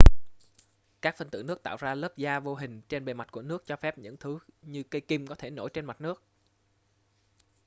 [1.01, 3.67] các phân tử nước tạo ra lớp da vô hình trên bề mặt của nước
[3.67, 6.23] cho phép những thứ như cây kim có thể nổi trên mặt nước